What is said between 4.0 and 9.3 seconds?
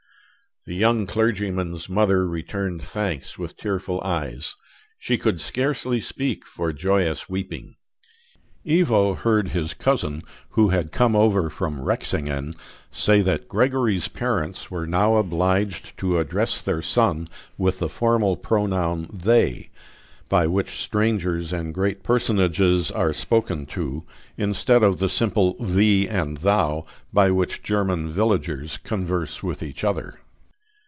eyes; she could scarcely speak for joyous weeping. Ivo